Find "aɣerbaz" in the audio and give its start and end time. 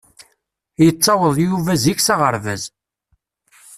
2.13-2.63